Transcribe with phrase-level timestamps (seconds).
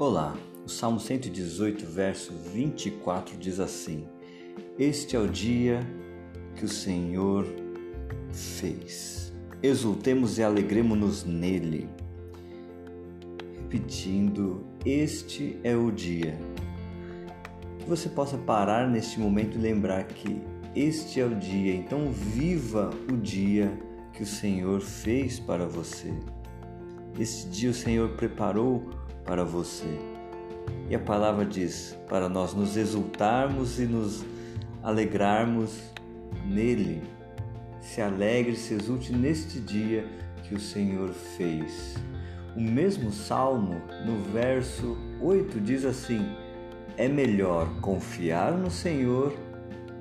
[0.00, 0.34] Olá,
[0.64, 4.08] o Salmo 118, verso 24 diz assim:
[4.78, 5.86] Este é o dia
[6.56, 7.44] que o Senhor
[8.32, 9.30] fez.
[9.62, 11.86] Exultemos e alegremos-nos nele.
[13.58, 16.34] Repetindo, este é o dia.
[17.80, 20.40] Que você possa parar neste momento e lembrar que
[20.74, 23.70] este é o dia, então viva o dia
[24.14, 26.10] que o Senhor fez para você.
[27.18, 28.88] Este dia o Senhor preparou
[29.24, 29.98] para você.
[30.88, 34.24] E a palavra diz para nós nos exultarmos e nos
[34.82, 35.80] alegrarmos
[36.44, 37.02] nele.
[37.80, 40.04] Se alegre, se exulte neste dia
[40.44, 41.96] que o Senhor fez.
[42.56, 46.26] O mesmo salmo, no verso 8, diz assim:
[46.96, 49.32] É melhor confiar no Senhor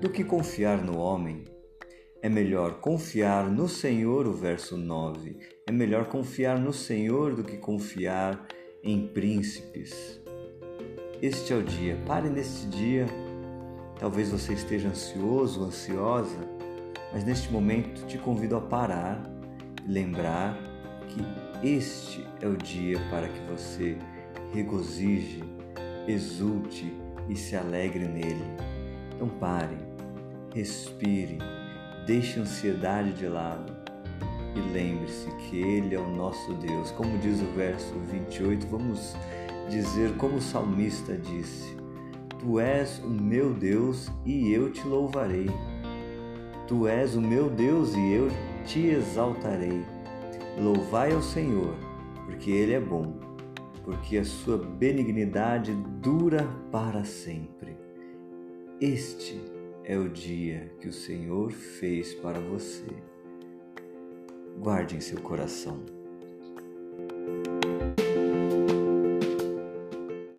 [0.00, 1.44] do que confiar no homem.
[2.20, 5.36] É melhor confiar no Senhor, o verso 9.
[5.68, 8.44] É melhor confiar no Senhor do que confiar
[8.82, 10.20] em príncipes.
[11.22, 11.96] Este é o dia.
[12.04, 13.06] Pare neste dia.
[14.00, 16.40] Talvez você esteja ansioso, ansiosa,
[17.12, 19.22] mas neste momento te convido a parar
[19.86, 20.58] e lembrar
[21.06, 21.20] que
[21.64, 23.96] este é o dia para que você
[24.52, 25.44] regozije,
[26.08, 26.92] exulte
[27.28, 28.44] e se alegre nele.
[29.14, 29.76] Então pare,
[30.52, 31.38] respire,
[32.08, 33.70] deixe a ansiedade de lado
[34.56, 36.90] e lembre-se que Ele é o nosso Deus.
[36.92, 39.14] Como diz o verso 28, vamos
[39.68, 41.76] dizer como o salmista disse:
[42.38, 45.50] Tu és o meu Deus e eu te louvarei.
[46.66, 48.28] Tu és o meu Deus e eu
[48.64, 49.84] te exaltarei.
[50.58, 51.74] Louvai ao Senhor,
[52.24, 53.18] porque Ele é bom,
[53.84, 57.76] porque a sua benignidade dura para sempre.
[58.80, 59.57] Este
[59.88, 62.84] é o dia que o Senhor fez para você
[64.60, 65.97] guarde em seu coração.